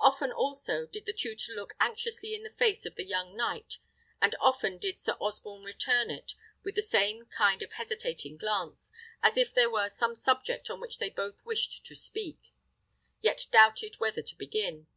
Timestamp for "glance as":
8.36-9.36